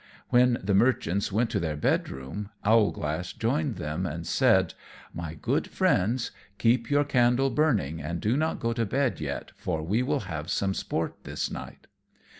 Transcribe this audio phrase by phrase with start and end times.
[0.29, 4.73] When the merchants went to their bed room Owlglass joined them, and said,
[5.13, 9.83] "My good Friends, keep your candle burning, and do not go to bed yet, for
[9.83, 11.85] we will have some sport this night."